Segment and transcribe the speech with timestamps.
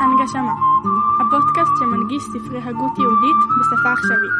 [0.00, 0.54] הנגשמה,
[1.20, 4.32] הפודקאסט שמנגיש ספרי הגות יהודית בשפה עכשווית.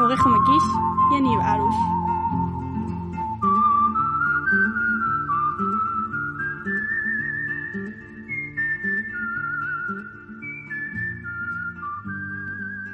[0.00, 0.64] עורך ומגיש,
[1.16, 1.74] יניב אלוש.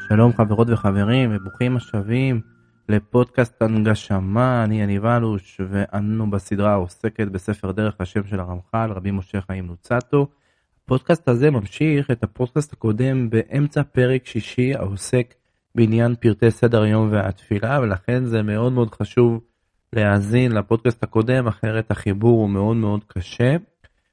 [0.08, 2.51] שלום חברות וחברים וברוכים השבים
[2.88, 9.40] לפודקאסט הנגשמה, אני יניב אלוש ואנו בסדרה העוסקת בספר דרך השם של הרמח"ל, רבי משה
[9.40, 10.26] חיים נוצטו.
[10.84, 15.34] הפודקאסט הזה ממשיך את הפודקאסט הקודם באמצע פרק שישי העוסק
[15.74, 19.40] בעניין פרטי סדר היום והתפילה ולכן זה מאוד מאוד חשוב
[19.92, 23.56] להאזין לפודקאסט הקודם אחרת החיבור הוא מאוד מאוד קשה.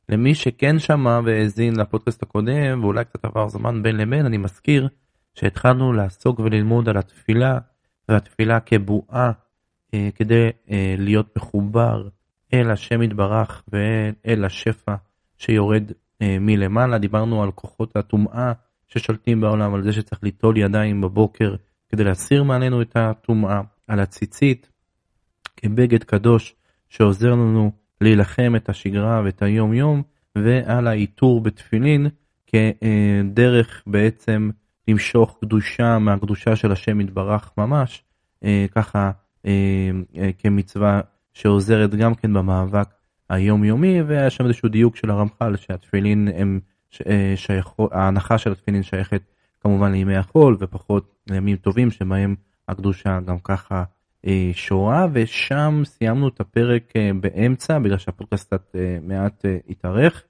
[0.09, 4.87] למי שכן שמע והאזין לפודקאסט הקודם ואולי קצת עבר זמן בין לבין אני מזכיר
[5.35, 7.57] שהתחלנו לעסוק וללמוד על התפילה
[8.09, 9.31] והתפילה כבועה
[9.93, 12.07] אה, כדי אה, להיות מחובר
[12.53, 14.95] אל השם יתברך ואל השפע
[15.37, 16.97] שיורד אה, מלמעלה.
[16.97, 18.51] דיברנו על כוחות הטומאה
[18.87, 21.55] ששולטים בעולם, על זה שצריך ליטול ידיים בבוקר
[21.89, 24.69] כדי להסיר מעלינו את הטומאה, על הציצית
[25.57, 26.55] כבגד קדוש
[26.89, 30.03] שעוזר לנו להילחם את השגרה ואת היום יום,
[30.35, 32.07] ועל העיטור בתפילין
[32.47, 34.49] כדרך בעצם
[34.89, 38.03] למשוך קדושה מהקדושה של השם יתברך ממש,
[38.43, 39.11] אה, ככה
[39.45, 39.51] אה,
[40.17, 41.01] אה, כמצווה
[41.33, 42.89] שעוזרת גם כן במאבק
[43.29, 46.59] היומיומי, והיה שם איזשהו דיוק של הרמח"ל שהתפילין הם
[47.35, 49.21] שייכות, ההנחה של התפילין שייכת
[49.61, 52.35] כמובן לימי החול ופחות לימים טובים שבהם
[52.67, 53.83] הקדושה גם ככה
[54.53, 58.53] שורה, ושם סיימנו את הפרק באמצע בגלל שהפודקאסט
[59.01, 60.23] מעט התארך,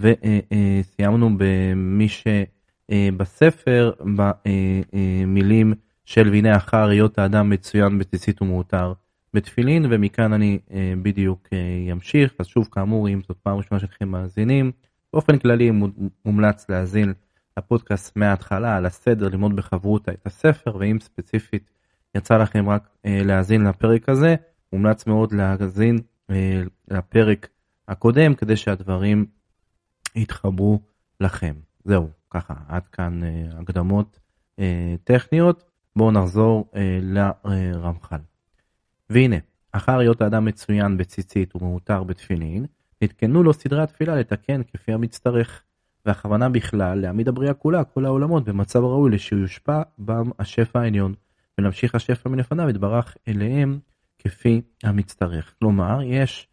[0.00, 2.26] וסיימנו במי ש...
[2.92, 8.92] אה, בספר במילים אה, אה, של והנה אחר היות האדם מצוין בציצית ומעוטר
[9.34, 10.58] בתפילין ומכאן אני
[11.02, 11.48] בדיוק
[11.92, 12.34] אמשיך.
[12.38, 14.72] אז שוב כאמור אם זאת פעם ראשונה שלכם מאזינים
[15.12, 15.70] באופן כללי
[16.24, 17.12] מומלץ להאזין
[17.58, 21.70] לפודקאסט מההתחלה על הסדר ללמוד בחברותה את הספר ואם ספציפית
[22.14, 24.34] יצא לכם רק להאזין לפרק הזה
[24.72, 25.98] מומלץ מאוד להאזין
[26.90, 27.48] לפרק
[27.88, 29.26] הקודם כדי שהדברים
[30.14, 30.80] יתחברו
[31.20, 31.54] לכם.
[31.84, 34.18] זהו ככה עד כאן אה, הקדמות
[34.58, 35.64] אה, טכניות
[35.96, 36.98] בואו נחזור אה,
[37.44, 38.20] לרמח"ל.
[39.10, 39.36] והנה
[39.72, 42.66] אחר היות האדם מצוין בציצית ומעוטר בתפילין
[43.02, 45.62] נתקנו לו סדרי התפילה לתקן כפי המצטרך
[46.06, 51.14] והכוונה בכלל להעמיד הבריאה כולה כל העולמות במצב ראוי לשהוא יושפע בם השפע העליון
[51.58, 53.78] ולהמשיך השפע מלפניו יתברך אליהם
[54.18, 55.54] כפי המצטרך.
[55.58, 56.48] כלומר יש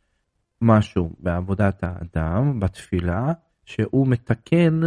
[0.61, 3.33] משהו בעבודת האדם בתפילה
[3.65, 4.81] שהוא מתקן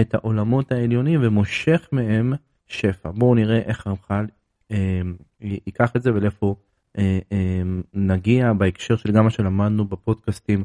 [0.00, 2.32] את העולמות העליונים ומושך מהם
[2.66, 3.10] שפע.
[3.10, 4.26] בואו נראה איך רמח"ל
[4.70, 5.00] אה,
[5.40, 6.54] ייקח את זה ולאיפה
[6.98, 7.62] אה, אה,
[7.94, 10.64] נגיע בהקשר של גם מה שלמדנו בפודקאסטים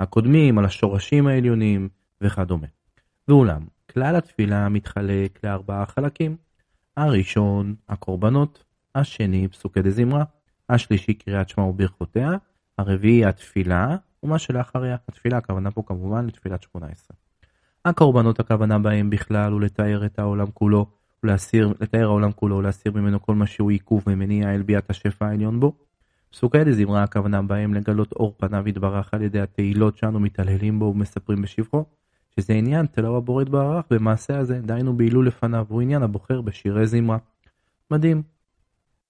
[0.00, 1.88] הקודמים על השורשים העליונים
[2.20, 2.66] וכדומה.
[3.28, 6.36] ואולם, כלל התפילה מתחלק לארבעה חלקים.
[6.96, 8.64] הראשון, הקורבנות,
[8.94, 10.24] השני, פסוקי דזמרה,
[10.68, 12.30] השלישי, קריאת שמע וברכותיה,
[12.78, 17.16] הרביעי, התפילה, ומה שלאחריה, התפילה, הכוונה פה כמובן לתפילת שמונה עשרה.
[17.84, 20.86] הקורבנות הכוונה בהם בכלל הוא לתאר את העולם כולו,
[21.22, 25.60] ולהסיר, לתאר העולם כולו ולהסיר ממנו כל מה שהוא עיכוב ומניע אל ביאת השפע העליון
[25.60, 25.72] בו.
[26.30, 31.42] פסוקי דזמרה הכוונה בהם לגלות אור פניו יתברך על ידי התהילות שאנו מתהללים בו ומספרים
[31.42, 31.84] בשבחו,
[32.36, 37.18] שזה עניין תלו הבורא יתברך במעשה הזה, דהיינו בהילול לפניו, הוא עניין הבוחר בשירי זמרה.
[37.90, 38.22] מדהים.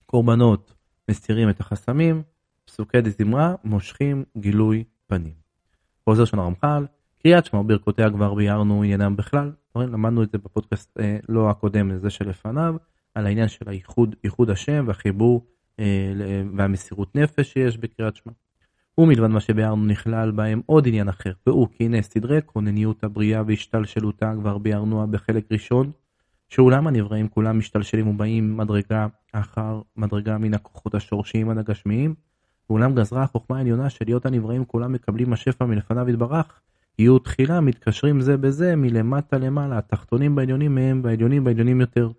[0.06, 0.74] קורבנות
[1.10, 2.22] מסירים את החסמים,
[2.64, 5.32] פסוקי דזמרה מושכים גילוי פנים.
[6.04, 6.86] חוזר של הרמח"ל,
[7.22, 12.10] קריאת שמע ברכותיה כבר ביארנו עניינם בכלל, למדנו את זה בפודקאסט אה, לא הקודם, זה
[12.10, 12.74] שלפניו,
[13.14, 15.46] על העניין של הייחוד, ייחוד השם והחיבור
[15.80, 16.12] אה,
[16.56, 18.32] והמסירות נפש שיש בקריאת שמע.
[18.98, 24.32] ומלבד מה שביארנו נכלל בהם עוד עניין אחר, והוא כי הנה סדרי כונניות הבריאה והשתלשלותה
[24.40, 25.90] כבר ביארנוה בחלק ראשון,
[26.48, 32.14] שאולם הנבראים כולם משתלשלים ובאים מדרגה אחר מדרגה מן הכוחות השורשיים עד הגשמיים,
[32.70, 36.60] ואולם גזרה החוכמה העליונה של להיות הנבראים כולם מקבלים השפע מלפניו יתברך,
[36.98, 42.10] יהיו תחילה מתקשרים זה בזה מלמטה למעלה, התחתונים בעליונים מהם והעליונים בעליונים יותר,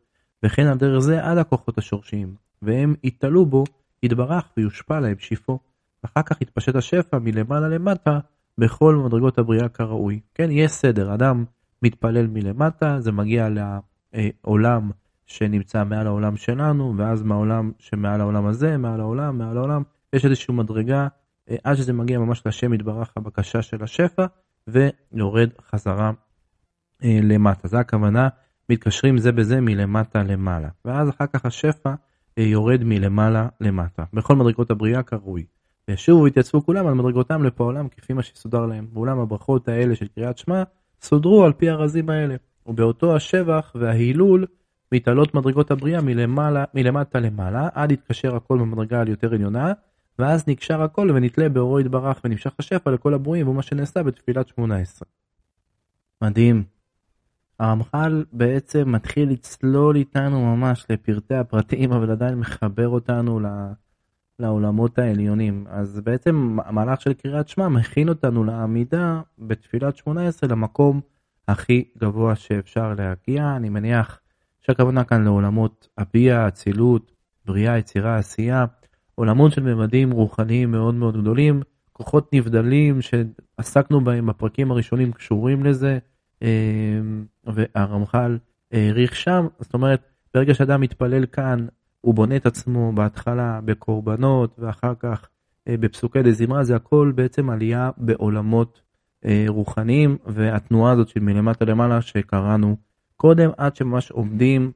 [0.43, 3.63] וכן על דרך זה עד הכוחות השורשיים, והם יתעלו בו,
[4.03, 5.59] יתברך ויושפע להם שיפו.
[6.05, 8.19] אחר כך יתפשט השפע מלמעלה למטה
[8.57, 10.19] בכל מדרגות הבריאה כראוי.
[10.33, 11.45] כן, יש סדר, אדם
[11.81, 14.91] מתפלל מלמטה, זה מגיע לעולם
[15.25, 19.83] שנמצא מעל העולם שלנו, ואז מהעולם שמעל העולם הזה, מעל העולם, מעל העולם,
[20.13, 21.07] יש איזושהי מדרגה
[21.49, 24.25] אה, עד שזה מגיע ממש לשם יתברך הבקשה של השפע,
[24.67, 26.11] ויורד חזרה
[27.03, 27.67] אה, למטה.
[27.67, 28.29] זה הכוונה,
[28.69, 30.69] מתקשרים זה בזה מלמטה למעלה.
[30.85, 31.93] ואז אחר כך השפע
[32.37, 34.03] אה, יורד מלמעלה למטה.
[34.13, 35.45] בכל מדרגות הבריאה כראוי.
[35.87, 38.87] וישובו ויתייצבו כולם על מדרגותם לפה עולם כפי מה שסודר להם.
[38.93, 40.63] ואולם הברכות האלה של קריאת שמע
[41.01, 42.35] סודרו על פי הרזים האלה.
[42.65, 44.45] ובאותו השבח וההילול
[44.91, 49.73] מתעלות מדרגות הבריאה מלמעלה, מלמטה למעלה, עד יתקשר הכל במדרגה על יותר עליונה,
[50.19, 54.77] ואז נקשר הכל ונתלה באורו יתברך ונמשך השפע לכל הברואים, והוא מה שנעשה בתפילת שמונה
[54.77, 55.07] עשרה.
[56.21, 56.63] מדהים.
[57.59, 63.39] הרמח"ל בעצם מתחיל לצלול איתנו ממש לפרטי הפרטים, אבל עדיין מחבר אותנו
[64.39, 65.65] לעולמות העליונים.
[65.69, 71.01] אז בעצם המהלך של קריאת שמע מכין אותנו לעמידה בתפילת שמונה עשרה למקום
[71.47, 73.55] הכי גבוה שאפשר להגיע.
[73.55, 74.19] אני מניח
[74.61, 77.11] שהכוונה כאן לעולמות הביע, אצילות,
[77.45, 78.65] בריאה, יצירה, עשייה,
[79.15, 81.61] עולמות של ממדים רוחניים מאוד מאוד גדולים,
[81.93, 85.99] כוחות נבדלים שעסקנו בהם בפרקים הראשונים קשורים לזה,
[86.43, 86.49] אה,
[87.45, 88.37] והרמח"ל
[88.71, 90.01] העריך שם, זאת אומרת,
[90.33, 91.67] ברגע שאדם מתפלל כאן,
[92.01, 95.27] הוא בונה את עצמו בהתחלה בקורבנות ואחר כך
[95.67, 98.81] אה, בפסוקי דזמרה, זה הכל בעצם עלייה בעולמות
[99.25, 102.77] אה, רוחניים, והתנועה הזאת של מלמטה למעלה שקראנו
[103.17, 104.71] קודם, עד שממש עומדים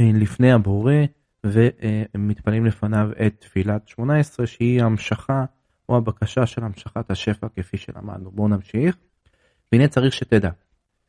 [0.00, 0.94] לפני הבורא
[1.44, 5.44] ומתפללים לפניו את תפילת 18, שהיא המשכה
[5.88, 8.30] או הבקשה של המשכת השפע כפי שלמדנו.
[8.30, 8.96] בואו נמשיך.
[9.72, 10.50] והנה צריך שתדע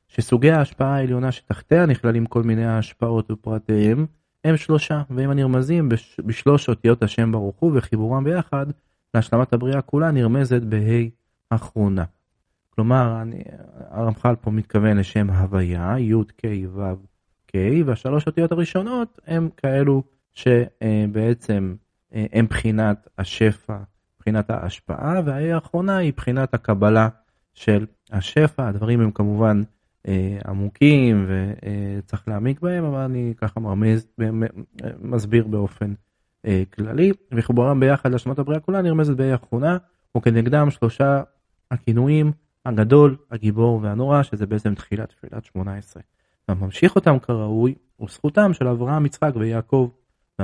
[0.07, 4.06] שסוגי ההשפעה העליונה שתחתיה נכללים כל מיני ההשפעות ופרטיהם
[4.44, 6.19] הם שלושה, והם הנרמזים בש...
[6.25, 8.65] בשלוש אותיות השם ברוך הוא וחיבורם ביחד
[9.13, 11.09] להשלמת הבריאה כולה נרמזת בה'
[11.50, 12.03] אחרונה.
[12.69, 13.44] כלומר, אני,
[13.89, 16.81] הרמח"ל פה מתכוון לשם הוויה, י' ק' ו'
[17.47, 20.03] ק', והשלוש אותיות הראשונות הם כאלו
[20.33, 21.75] שבעצם
[22.13, 23.77] אה, הם בחינת השפע,
[24.19, 27.09] בחינת ההשפעה, והה' האחרונה היא בחינת הקבלה
[27.53, 28.68] של השפע.
[28.68, 29.62] הדברים הם כמובן
[30.07, 34.07] אה, עמוקים וצריך להעמיק בהם, אבל אני ככה מרמז,
[35.01, 35.94] מסביר באופן
[36.45, 37.12] אה, כללי.
[37.31, 39.77] וחיבורם ביחד להשלמת הבריאה כולה נרמזת בה' האחרונה,
[40.18, 41.21] וכנגדם שלושה
[41.71, 42.31] הכינויים
[42.65, 46.03] הגדול, הגיבור והנורא, שזה בעצם תחילת תפילת 18.
[46.50, 49.89] וממשיך אותם כראוי, הוא זכותם של אברהם, יצחק ויעקב.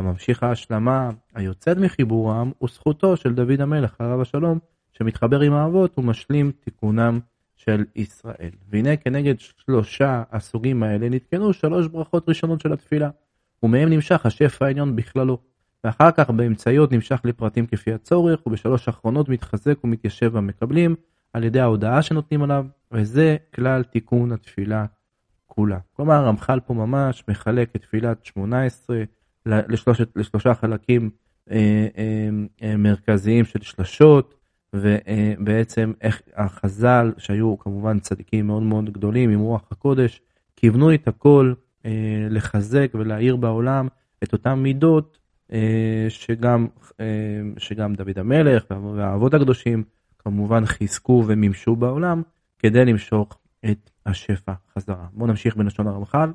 [0.06, 4.60] והממשיך ההשלמה היוצאת מחיבורם הוא זכותו של דוד המלך עליו השלום
[4.92, 7.20] שמתחבר עם האבות ומשלים תיקונם
[7.56, 8.52] של ישראל.
[8.70, 13.10] והנה כנגד שלושה הסוגים האלה נתקנו שלוש ברכות ראשונות של התפילה
[13.64, 15.38] ומהם נמשך השפע העליון בכללו.
[15.84, 20.96] ואחר כך באמצעיות נמשך לפרטים כפי הצורך ובשלוש האחרונות מתחזק ומתיישב במקבלים
[21.34, 24.86] על ידי ההודעה שנותנים עליו וזה כלל תיקון התפילה
[25.48, 25.80] כולה.
[25.96, 29.04] כלומר הרמח"ל פה ממש מחלק את תפילת 18
[29.50, 31.10] לשלושת, לשלושה חלקים
[31.52, 32.30] אה, אה,
[32.64, 34.36] אה, מרכזיים של שלשות,
[34.74, 40.22] ובעצם איך החז"ל, שהיו כמובן צדיקים מאוד מאוד גדולים עם רוח הקודש,
[40.56, 41.54] כיוונו את הכל
[42.30, 43.88] לחזק ולהאיר בעולם
[44.24, 45.18] את אותן מידות
[46.10, 46.68] שגם,
[47.58, 48.64] שגם דוד המלך
[48.96, 49.84] והאבות הקדושים
[50.20, 52.22] כמובן חיזקו ומימשו בעולם
[52.60, 53.38] כדי למשוך
[53.72, 55.06] את השפע חזרה.
[55.14, 56.32] בואו נמשיך בלשון הרמח"ל.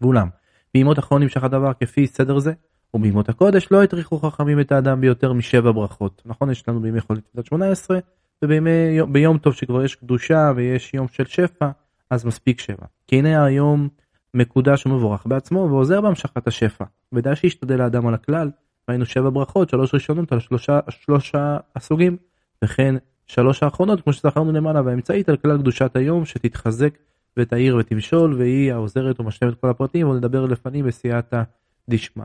[0.00, 0.28] ואולם,
[0.74, 2.52] בימות אחרון נמשך הדבר כפי סדר זה,
[2.94, 6.22] ובימות הקודש לא הטריחו חכמים את האדם ביותר משבע ברכות.
[6.26, 7.98] נכון, יש לנו בימי חולת תפילת 18,
[8.44, 11.70] וביום טוב שכבר יש קדושה ויש יום של שפע,
[12.10, 12.86] אז מספיק שבע.
[13.06, 13.88] כי הנה היום
[14.34, 16.84] מקודש ומבורך בעצמו ועוזר בהמשכת השפע.
[17.12, 18.50] ודאי שישתדל האדם על הכלל,
[18.88, 22.16] ראינו שבע ברכות, שלוש ראשונות על שלושה, שלושה הסוגים,
[22.64, 22.94] וכן
[23.26, 26.98] שלוש האחרונות, כמו שזכרנו למעלה, והאמצעית על כלל קדושת היום, שתתחזק
[27.38, 31.42] ותעיר ותמשול, והיא העוזרת ומשלמת כל הפרטים, ונדבר לפנים בסייעתא
[31.88, 32.24] דשמיא.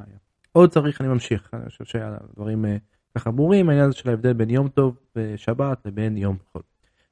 [0.52, 2.78] עוד צריך, אני ממשיך, אני חושב שהדברים אה,
[3.18, 6.62] ככה ברורים, העניין הזה של ההבדל בין יום טוב ושבת לבין יום חול.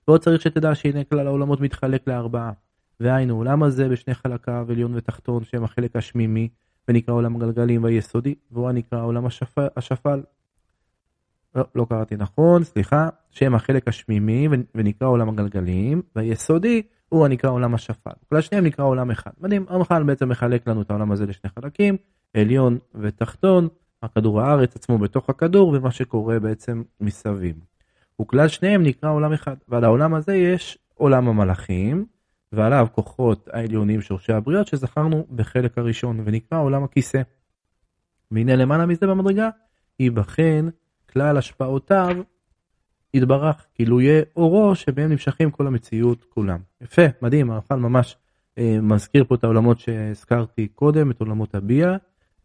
[0.07, 2.51] ועוד צריך שתדע שהנה כלל העולמות מתחלק לארבעה.
[2.99, 6.49] והיינו, עולם הזה בשני חלקיו, עליון ותחתון, שהם החלק השמימי,
[6.87, 10.21] ונקרא עולם הגלגלים והיסודי, והוא הנקרא עולם השפל, השפל.
[11.55, 17.73] לא, לא קראתי נכון, סליחה, שהם החלק השמימי ונקרא עולם הגלגלים, והיסודי הוא הנקרא עולם
[17.75, 18.11] השפל.
[18.29, 19.31] כל השניהם נקרא עולם אחד.
[19.39, 21.97] מדהים, המח"ל בעצם מחלק לנו את העולם הזה לשני חלקים,
[22.33, 23.67] עליון ותחתון,
[24.03, 27.55] הכדור הארץ עצמו בתוך הכדור ומה שקורה בעצם מסביב.
[28.21, 32.05] וכלל שניהם נקרא עולם אחד, ועל העולם הזה יש עולם המלאכים,
[32.51, 37.21] ועליו כוחות העליונים שורשי הבריות שזכרנו בחלק הראשון, ונקרא עולם הכיסא.
[38.31, 39.49] והנה למעלה מזה במדרגה,
[39.99, 40.69] ייבחן
[41.13, 42.17] כלל השפעותיו
[43.17, 46.59] יתברך, יהיה אורו שבהם נמשכים כל המציאות כולם.
[46.81, 48.17] יפה, מדהים, הרמח"ל ממש
[48.57, 51.95] אה, מזכיר פה את העולמות שהזכרתי קודם, את עולמות הביאה,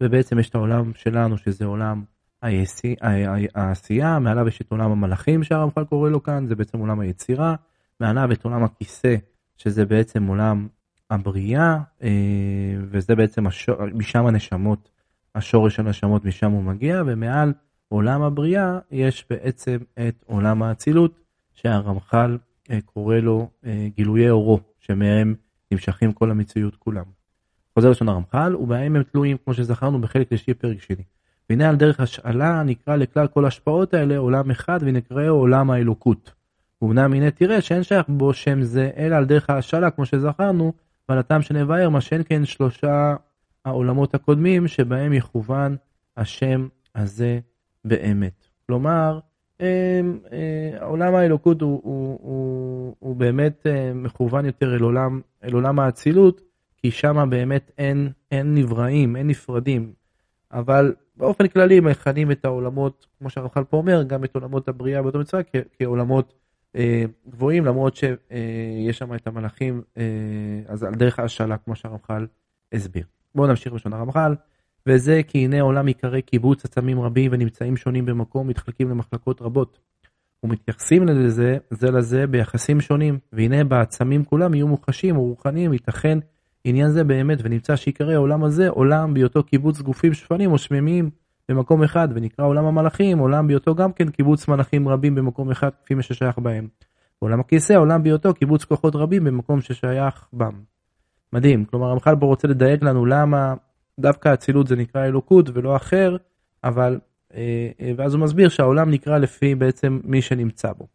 [0.00, 2.02] ובעצם יש את העולם שלנו שזה עולם
[3.54, 7.54] העשייה, מעליו יש את עולם המלאכים שהרמח"ל קורא לו כאן, זה בעצם עולם היצירה,
[8.00, 9.14] מעליו את עולם הכיסא,
[9.56, 10.68] שזה בעצם עולם
[11.10, 12.08] הבריאה, אה,
[12.80, 14.90] וזה בעצם השור, משם הנשמות,
[15.34, 17.52] השורש הנשמות, משם הוא מגיע, ומעל
[17.92, 19.76] עולם הבריאה יש בעצם
[20.08, 21.20] את עולם האצילות
[21.54, 22.38] שהרמח"ל
[22.70, 25.34] אה, קורא לו אה, גילויי אורו שמהם
[25.72, 27.04] נמשכים כל המציאות כולם.
[27.74, 31.02] חוזר לשון הרמח"ל ובהם הם תלויים כמו שזכרנו בחלק שלישי פרק שני.
[31.50, 36.32] והנה על דרך השאלה נקרא לכלל כל ההשפעות האלה עולם אחד ונקראו עולם האלוקות.
[36.82, 40.72] ואומנם הנה תראה שאין שייך בו שם זה אלא על דרך ההשאלה כמו שזכרנו
[41.08, 43.14] ועל הטעם שנבהר מה שאין כן שלושה
[43.64, 45.76] העולמות הקודמים שבהם יכוון
[46.16, 47.40] השם הזה
[47.84, 48.48] באמת.
[48.66, 49.18] כלומר,
[49.60, 50.00] אה,
[50.32, 55.78] אה, עולם האלוקות הוא, הוא, הוא, הוא באמת אה, מכוון יותר אל עולם, אל עולם
[55.78, 56.40] האצילות,
[56.76, 59.92] כי שם באמת אין, אין נבראים, אין נפרדים.
[60.52, 65.18] אבל באופן כללי מכנים את העולמות, כמו שהרמח"ל פה אומר, גם את עולמות הבריאה באותו
[65.18, 65.40] מצווה
[65.78, 66.34] כעולמות
[66.76, 70.02] אה, גבוהים, למרות שיש אה, שם את המלאכים, אה,
[70.66, 72.26] אז על דרך ההשאלה, כמו שהרמח"ל
[72.72, 73.04] הסביר.
[73.34, 74.34] בואו נמשיך בשון הרמח"ל.
[74.86, 79.78] וזה כי הנה עולם ייקרא קיבוץ עצמים רבים ונמצאים שונים במקום, מתחלקים למחלקות רבות.
[80.42, 86.18] ומתייחסים לזה, זה לזה ביחסים שונים, והנה בעצמים כולם יהיו מוחשים ורוחניים, ייתכן
[86.64, 91.10] עניין זה באמת, ונמצא שיקרא העולם הזה עולם בהיותו קיבוץ גופים שפנים או שממיים
[91.48, 95.94] במקום אחד, ונקרא עולם המלאכים, עולם בהיותו גם כן קיבוץ מלאכים רבים במקום אחד, כפי
[95.94, 96.68] מה ששייך בהם.
[97.18, 100.52] עולם הכיסא, עולם בהיותו קיבוץ כוחות רבים במקום ששייך בם.
[101.32, 103.54] מדהים, כלומר המח"ל פה רוצה לדייק לנו למה
[104.00, 106.16] דווקא אצילות זה נקרא אלוקות ולא אחר,
[106.64, 106.98] אבל,
[107.34, 110.86] אה, אה, ואז הוא מסביר שהעולם נקרא לפי בעצם מי שנמצא בו.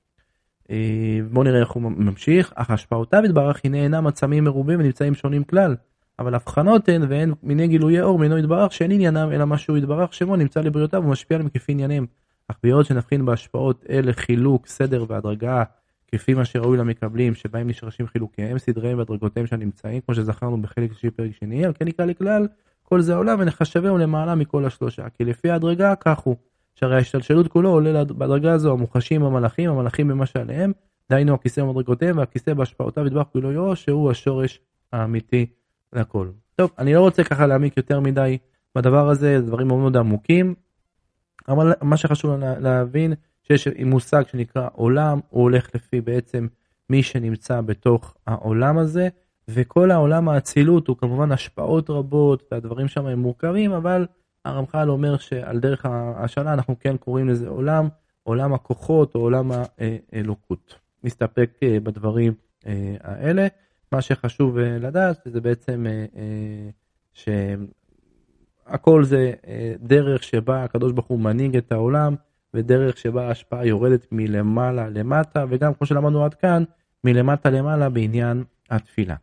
[0.72, 5.44] אה, בואו נראה איך הוא ממשיך, אך השפעותיו יתברך הנה אינם עצמים מרובים ונמצאים שונים
[5.44, 5.76] כלל,
[6.20, 10.14] אבל הבחנות הן ואין מיני גילויי אור מינו יתברך שאין עניינם אלא מה שהוא יתברך
[10.14, 12.06] שמו נמצא לבריאותיו ומשפיע עליהם כפי ענייניהם.
[12.48, 15.64] אך בהיות שנבחין בהשפעות אלה חילוק, סדר והדרגה
[16.08, 21.32] כפי מה שראוי למקבלים שבהם נשרשים חילוקיהם, סדריהם והדרגותיהם שנמצאים, כמו שזכרנו בחלק שלישי פרק
[21.40, 22.48] שני, על כן נקרא לכלל
[22.90, 26.36] כל זה עולם ונחשבהו למעלה מכל השלושה, כי לפי הדרגה כך הוא,
[26.76, 30.72] שהרי ההשתלשלות כולו עולה בדרגה הזו המוחשים המלאכים, המלאכים במה שעליהם,
[31.10, 34.60] דהיינו הכיסא במדרגותיהם והכיסא בהשפעותיו ידבח גילויו שהוא השורש
[34.94, 35.46] האמיתי
[35.94, 36.28] לכל.
[36.56, 38.38] טוב, אני לא רוצה ככה להעמיק יותר מדי
[38.76, 40.56] בדבר הזה, דברים מאוד מאוד עמוקים,
[41.48, 43.14] אבל מה שחשוב להבין
[43.44, 46.48] שיש מושג שנקרא עולם, הוא הולך לפי בעצם
[46.90, 49.10] מי שנמצא בתוך העולם הזה,
[49.50, 54.06] וכל העולם האצילות הוא כמובן השפעות רבות והדברים שם הם מורכבים, אבל
[54.46, 55.86] הרמח"ל אומר שעל דרך
[56.16, 57.88] השנה אנחנו כן קוראים לזה עולם,
[58.24, 60.76] עולם הכוחות או עולם האלוקות.
[61.04, 62.34] נסתפק אה, בדברים
[62.68, 63.48] אה, האלה.
[63.92, 65.86] מה שחשוב אה, לדעת זה בעצם
[67.14, 69.34] שהכל זה
[69.80, 72.16] דרך שבה הקדוש ברוך הוא מנהיג את העולם
[72.54, 76.64] ודרך שבה ההשפעה יורדת מלמעלה למטה וגם כמו שלמדנו עד כאן
[77.04, 79.16] מלמטה למעלה בעניין התפילה.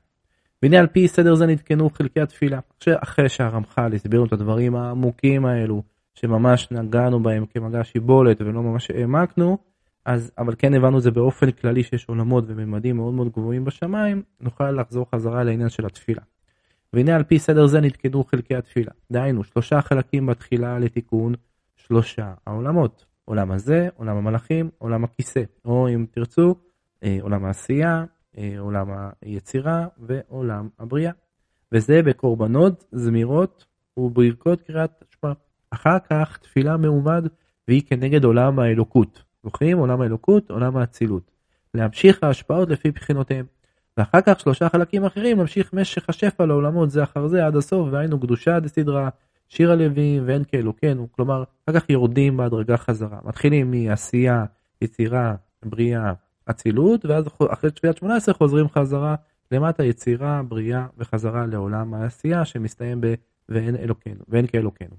[0.64, 2.58] והנה על פי סדר זה נתקנו חלקי התפילה.
[2.86, 5.82] אחרי שהרמח"ל הסביר את הדברים העמוקים האלו,
[6.14, 9.58] שממש נגענו בהם כמגע שיבולת ולא ממש העמקנו,
[10.04, 14.22] אז אבל כן הבנו את זה באופן כללי שיש עולמות וממדים מאוד מאוד גבוהים בשמיים,
[14.40, 16.22] נוכל לחזור חזרה לעניין של התפילה.
[16.92, 18.92] והנה על פי סדר זה נתקנו חלקי התפילה.
[19.12, 21.34] דהיינו, שלושה חלקים בתחילה לתיקון
[21.76, 23.04] שלושה העולמות.
[23.24, 26.54] עולם הזה, עולם המלאכים, עולם הכיסא, או אם תרצו,
[27.04, 28.04] אה, עולם העשייה,
[28.58, 28.86] עולם
[29.22, 31.12] היצירה ועולם הבריאה.
[31.72, 33.64] וזה בקורבנות, זמירות
[33.96, 35.32] וברכות קריאת השפעה.
[35.70, 37.24] אחר כך תפילה מעומד
[37.68, 39.22] והיא כנגד עולם האלוקות.
[39.44, 39.78] זוכרים?
[39.78, 41.30] עולם האלוקות, עולם האצילות.
[41.74, 43.46] להמשיך ההשפעות לפי בחינותיהם.
[43.96, 48.20] ואחר כך שלושה חלקים אחרים להמשיך משך השפע לעולמות זה אחר זה עד הסוף, והיינו
[48.20, 49.08] קדושה דסדרה,
[49.48, 51.08] שיר הלווים ואין כאלוקינו.
[51.12, 53.18] כלומר, אחר כך יורדים בהדרגה חזרה.
[53.24, 54.44] מתחילים מעשייה,
[54.82, 56.12] יצירה, בריאה,
[56.46, 59.14] אצילות, ואז אחרי תפילת 18 חוזרים חזרה
[59.50, 63.14] למטה יצירה, בריאה וחזרה לעולם העשייה שמסתיים ב
[63.48, 64.96] ואין אלוקינו, ואין כאלוקינו.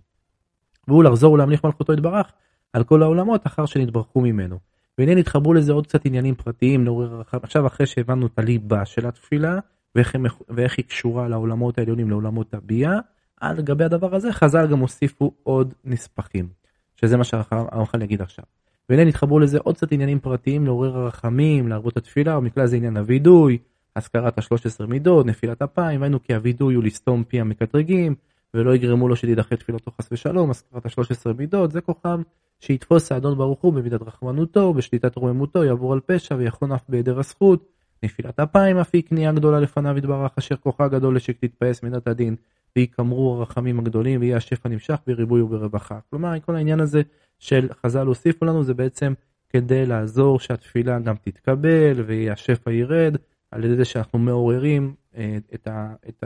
[0.88, 2.32] והוא לחזור ולהמליך מלכותו יתברך
[2.74, 4.60] על כל העולמות אחר שנתברכו ממנו.
[4.98, 7.44] והנה נתחברו לזה עוד קצת עניינים פרטיים הרחב.
[7.44, 9.60] עכשיו אחרי שהבנו את הליבה של התפילה
[9.96, 10.16] ואיך,
[10.50, 13.00] ואיך היא קשורה לעולמות העליונים, לעולמות הביאה,
[13.42, 16.48] על גבי הדבר הזה חז"ל גם הוסיפו עוד נספחים,
[16.96, 18.46] שזה מה שהרמח"ל יגיד עכשיו.
[18.90, 23.58] והנה נתחברו לזה עוד קצת עניינים פרטיים לעורר הרחמים, להרבות התפילה, במקרה זה עניין הווידוי,
[23.96, 28.16] הזכרת השלוש עשרה מידות, נפילת אפיים, ראינו כי הווידוי הוא לסתום פי המקטרגים,
[28.54, 32.22] ולא יגרמו לו שתידחה תפילתו חס ושלום, הזכרת השלוש עשרה מידות, זה כוחם
[32.60, 37.75] שיתפוס האדון ברוך הוא במידת רחמנותו, בשליטת רוממותו, יעבור על פשע ויחון אף בהיעדר הזכות.
[38.06, 42.36] נפילת אפיים אף היא כניעה גדולה לפניו יתברך, אשר כוחה גדול לשק תתפעס מידת הדין,
[42.76, 46.00] ויקמרו הרחמים הגדולים, ויהיה השפע נמשך בריבוי וברווחה.
[46.10, 47.02] כלומר, כל העניין הזה
[47.40, 49.14] של חז"ל הוסיפו לנו זה בעצם
[49.50, 53.16] כדי לעזור שהתפילה גם תתקבל והשפע ירד
[53.52, 56.24] על ידי זה שאנחנו מעוררים אה, את, ה, את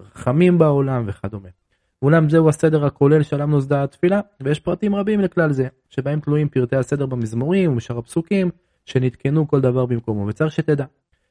[0.00, 1.48] הרחמים בעולם וכדומה.
[2.02, 6.76] אולם זהו הסדר הכולל שעליו נוסדה התפילה, ויש פרטים רבים לכלל זה, שבהם תלויים פרטי
[6.76, 8.50] הסדר במזמורים ובשאר הפסוקים,
[8.84, 10.84] שנתקנו כל דבר במקומו, וצריך שתדע,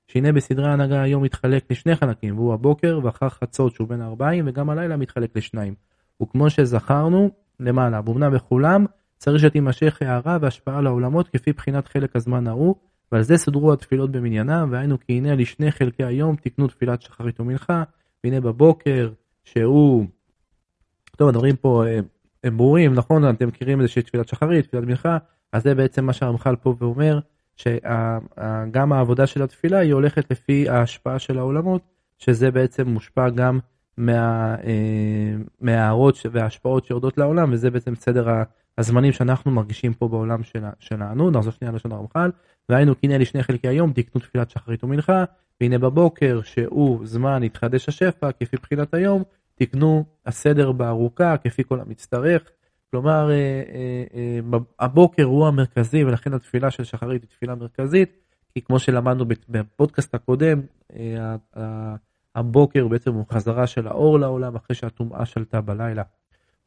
[0.08, 4.70] שהנה בסדרי ההנהגה היום מתחלק לשני חלקים, והוא הבוקר ואחר חצות שהוא בין הארבעים, וגם
[4.70, 5.74] הלילה מתחלק לשניים.
[6.22, 8.86] וכמו שזכרנו למעלה, באומנם בכולם,
[9.18, 12.76] צריך שתימשך הערה והשפעה לעולמות כפי בחינת חלק הזמן ההוא,
[13.12, 17.84] ועל זה סודרו התפילות במניינם, והיינו כי הנה לשני חלקי היום תקנו תפילת שחרית ומנחה,
[18.24, 19.10] והנה בבוקר,
[19.44, 20.06] שהוא...
[21.18, 22.00] טוב, הדברים פה אה,
[22.44, 23.30] הם ברורים, נכון?
[23.30, 25.18] אתם מכירים איזה שהיא תפילת שחרית, תפילת מנחה,
[25.54, 27.20] אז זה בעצם מה שהרמח"ל פה ואומר,
[27.58, 31.82] שגם העבודה של התפילה היא הולכת לפי ההשפעה של העולמות,
[32.18, 33.60] שזה בעצם מושפע גם
[34.10, 34.56] אה,
[35.62, 38.28] מההערות וההשפעות שיורדות לעולם, וזה בעצם סדר
[38.78, 40.42] הזמנים שאנחנו מרגישים פה בעולם
[40.80, 41.32] שלנו.
[41.32, 42.32] נחזור שנייה לשון הרמח"ל,
[42.70, 45.24] והיינו כי הנה לשני חלקי היום תקנו תפילת שחרית ומנחה,
[45.62, 49.24] והנה בבוקר שהוא זמן יתחדש השפע כפי בחינת היום,
[49.56, 52.42] תקנו הסדר בארוכה כפי כל המצטרך.
[52.92, 54.04] כלומר, אה, אה,
[54.54, 58.18] אה, הבוקר הוא המרכזי ולכן התפילה של שחרית היא תפילה מרכזית,
[58.54, 60.62] כי כמו שלמדנו בפודקאסט הקודם,
[62.36, 66.04] הבוקר בעצם הוא חזרה של האור לעולם אחרי שהטומאה שלטה בלילה.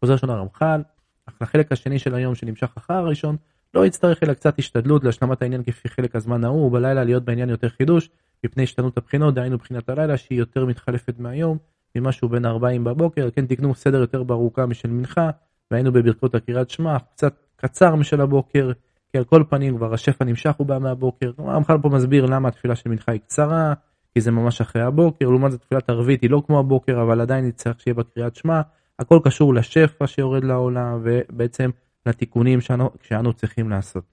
[0.01, 0.83] חוזר ראשון הרמח"ל,
[1.27, 3.37] אך לחלק השני של היום שנמשך אחר הראשון,
[3.75, 7.69] לא יצטרך אלא קצת השתדלות להשלמת העניין כפי חלק הזמן ההוא, ובלילה להיות בעניין יותר
[7.69, 8.11] חידוש,
[8.45, 11.59] מפני השתנות הבחינות, דהיינו בחינת הלילה שהיא יותר מתחלפת מהיום,
[11.95, 15.31] ממשהו בין 40 בבוקר, כן תקנו סדר יותר בארוכה משל מנחה,
[15.71, 18.73] והיינו בברכות הקריאת שמע, קצת קצר משל הבוקר,
[19.13, 21.33] כי על כל פנים כבר השפע נמשך הוא בא מהבוקר.
[21.39, 23.75] המח"ל פה מסביר למה התפילה של מנחה היא קצרה,
[24.15, 27.47] כי זה ממש אחרי הבוקר, לעומת זאת תפילת ערבית היא לא כמו הבוקר, אבל עדיין
[27.47, 28.61] נצטרך שיהיה בה קריאת שמע.
[28.99, 31.71] הכל קשור לשפע שיורד לעולם, ובעצם
[32.07, 34.05] לתיקונים שאנו, שאנו צריכים לעשות.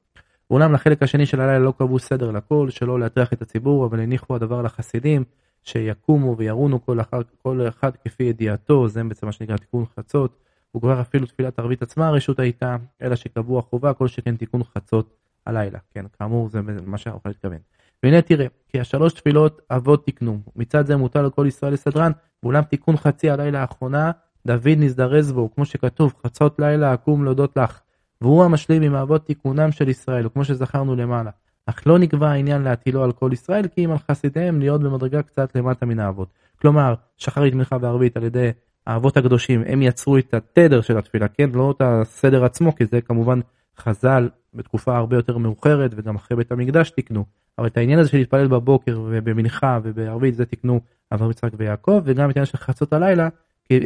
[0.52, 4.36] אולם לחלק השני של הלילה לא קבעו סדר לכל, שלא להטריח את הציבור, אבל הניחו
[4.36, 5.24] הדבר לחסידים,
[5.64, 10.47] שיקומו וירונו כל, אחד, כל אחד כפי ידיעתו, זה בעצם מה שנקרא תיקון חצות.
[10.78, 15.14] וכבר אפילו תפילת ערבית עצמה הרשות הייתה, אלא שקבעו החובה כל שכן תיקון חצות
[15.46, 15.80] הלילה.
[15.94, 17.58] כן, כאמור זה מה שהאוכל התכוון.
[18.04, 20.40] והנה תראה, כי השלוש תפילות אבות תקנו.
[20.56, 22.12] מצד זה מוטל על כל ישראל לסדרן,
[22.44, 24.12] ואולם תיקון חצי הלילה האחרונה,
[24.48, 27.80] דוד נזדרז בו, כמו שכתוב, חצות לילה אקום להודות לך.
[28.22, 31.32] והוא המשלים עם אבות תיקונם של ישראל, וכמו שזכרנו למעלה.
[31.66, 35.56] אך לא נקבע העניין להטילו על כל ישראל, כי אם על חסידיהם להיות במדרגה קצת
[35.56, 36.30] למטה מן האבות.
[36.62, 38.52] כלומר, שחרית, מנחה וערבית על ידי
[38.88, 41.50] האבות הקדושים, הם יצרו את התדר של התפילה, כן?
[41.54, 43.40] לא את הסדר עצמו, כי זה כמובן
[43.78, 47.26] חז"ל בתקופה הרבה יותר מאוחרת, וגם אחרי בית המקדש תיקנו.
[47.58, 50.80] אבל את העניין הזה של להתפלל בבוקר ובמנחה ובערבית, זה תיקנו
[51.12, 53.30] אברהם יצחק ויעקב, וגם את העניין של חצות הלילה,
[53.72, 53.78] אה,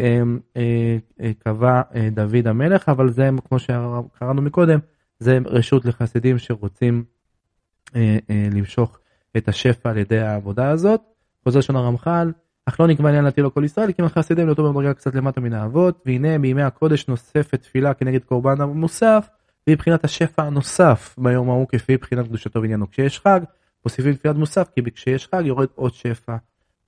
[0.58, 4.80] אה, אה, קבע דוד המלך, אבל זה, כמו שקראנו מקודם,
[5.20, 7.04] זה רשות לחסידים שרוצים
[8.30, 9.00] למשוך
[9.38, 11.02] את השפע על ידי העבודה הזאת.
[11.44, 12.32] חוזר שון הרמח"ל,
[12.66, 15.54] אך לא נקבע עניין להטיל על כל ישראל, כי חסידים לאותו במדרגה קצת למטה מן
[15.54, 19.30] האבות, והנה בימי הקודש נוספת תפילה כנגד קורבן המוסף,
[19.68, 22.92] והיא בחינת השפע הנוסף ביום ההוא כפי בחינת קדושתו ועניינו.
[22.92, 23.40] כשיש חג,
[23.86, 26.36] מוסיפים תפילת מוסף, כי כשיש חג יורד עוד שפע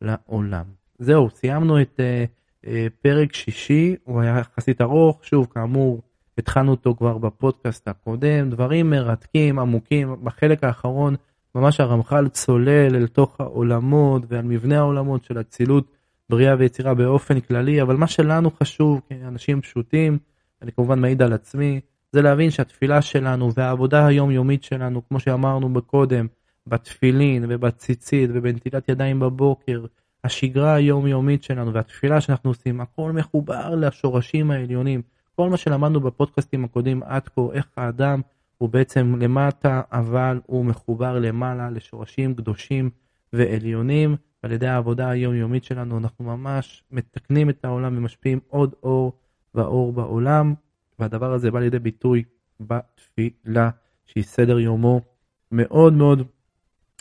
[0.02, 0.64] לעולם.
[1.00, 2.68] זהו, סיימנו את uh, uh,
[3.02, 6.02] פרק שישי, הוא היה יחסית ארוך, שוב, כאמור,
[6.38, 11.16] התחלנו אותו כבר בפודקאסט הקודם, דברים מרתקים, עמוקים, בחלק האחרון
[11.56, 15.92] ממש הרמח"ל צולל אל תוך העולמות ועל מבנה העולמות של אצילות,
[16.30, 20.18] בריאה ויצירה באופן כללי, אבל מה שלנו חשוב כאנשים פשוטים,
[20.62, 21.80] אני כמובן מעיד על עצמי,
[22.12, 26.28] זה להבין שהתפילה שלנו והעבודה היומיומית שלנו, כמו שאמרנו בקודם,
[26.68, 29.86] בתפילין ובציצית ובנטילת ידיים בבוקר,
[30.24, 35.02] השגרה היומיומית שלנו והתפילה שאנחנו עושים, הכל מחובר לשורשים העליונים.
[35.36, 38.22] כל מה שלמדנו בפודקאסטים הקודמים עד כה, איך האדם
[38.64, 42.90] הוא בעצם למטה, אבל הוא מחובר למעלה לשורשים קדושים
[43.34, 44.16] ועליונים.
[44.42, 49.14] על ידי העבודה היומיומית שלנו אנחנו ממש מתקנים את העולם ומשפיעים עוד אור
[49.56, 50.54] ואור בעולם,
[51.00, 52.24] והדבר הזה בא לידי ביטוי
[52.60, 53.70] בתפילה,
[54.06, 55.02] שהיא סדר יומו
[55.52, 56.28] מאוד מאוד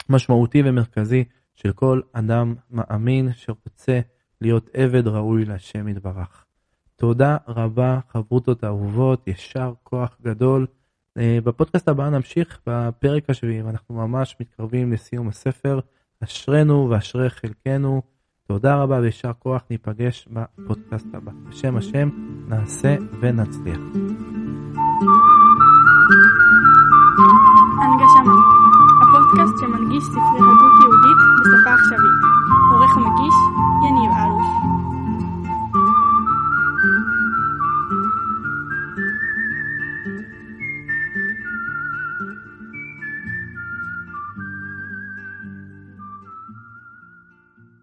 [0.09, 4.01] משמעותי ומרכזי של כל אדם מאמין שרוצה
[4.41, 6.45] להיות עבד ראוי להשם יתברך.
[6.97, 10.67] תודה רבה, חברותות אהובות, ישר כוח גדול.
[11.19, 15.81] אה, בפודקאסט הבא נמשיך בפרק השביעי, ואנחנו ממש מתקרבים לסיום הספר.
[16.25, 18.03] אשרינו ואשרי חלקנו.
[18.49, 21.33] תודה רבה ויישר כוח, ניפגש בפודקאסט הבא.
[21.49, 22.09] בשם השם,
[22.49, 23.81] נעשה ונצליח.
[27.83, 28.37] הנגשמה,
[29.03, 32.21] הפודקאסט שמנגיש ספרי הגות יהודית בשפה עכשווית.
[32.73, 33.35] עורך ומגיש,